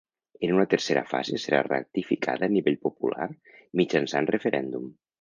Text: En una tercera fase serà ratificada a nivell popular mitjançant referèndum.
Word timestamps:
En 0.45 0.53
una 0.53 0.63
tercera 0.71 1.03
fase 1.11 1.39
serà 1.43 1.59
ratificada 1.69 2.49
a 2.49 2.51
nivell 2.57 2.83
popular 2.89 3.31
mitjançant 3.83 4.35
referèndum. 4.39 4.95